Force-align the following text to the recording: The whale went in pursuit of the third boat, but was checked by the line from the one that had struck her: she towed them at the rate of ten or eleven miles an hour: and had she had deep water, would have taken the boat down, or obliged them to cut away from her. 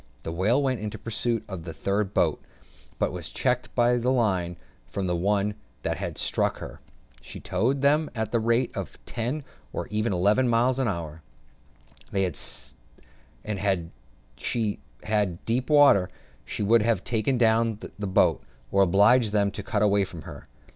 The 0.23 0.31
whale 0.31 0.59
went 0.63 0.79
in 0.79 0.89
pursuit 0.89 1.43
of 1.47 1.63
the 1.63 1.73
third 1.75 2.11
boat, 2.11 2.41
but 2.97 3.11
was 3.11 3.29
checked 3.29 3.75
by 3.75 3.97
the 3.97 4.09
line 4.11 4.57
from 4.87 5.05
the 5.05 5.15
one 5.15 5.53
that 5.83 5.97
had 5.97 6.17
struck 6.17 6.57
her: 6.57 6.81
she 7.21 7.39
towed 7.39 7.81
them 7.83 8.09
at 8.15 8.31
the 8.31 8.39
rate 8.39 8.71
of 8.75 8.97
ten 9.05 9.43
or 9.71 9.87
eleven 9.91 10.47
miles 10.49 10.79
an 10.79 10.87
hour: 10.87 11.21
and 12.11 12.33
had 13.59 13.91
she 14.37 14.79
had 15.03 15.45
deep 15.45 15.69
water, 15.69 16.09
would 16.59 16.81
have 16.81 17.03
taken 17.03 17.37
the 17.37 17.85
boat 17.99 18.39
down, 18.41 18.47
or 18.71 18.81
obliged 18.81 19.31
them 19.31 19.51
to 19.51 19.61
cut 19.61 19.83
away 19.83 20.03
from 20.03 20.23
her. 20.23 20.47